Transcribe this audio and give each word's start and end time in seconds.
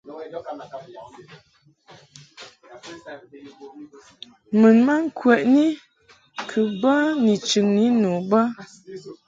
Mun 4.59 4.77
ma 4.85 4.95
ŋkwəni 5.05 5.65
kɨ 6.49 6.59
bə 6.81 6.93
ni 7.23 7.33
chɨŋni 7.47 7.85
nu 8.01 8.11
bə. 8.29 8.41